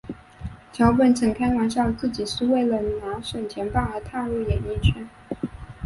[0.73, 5.37] 桥本曾开玩笑自己是为了拿省饭钱而踏入演艺圈的。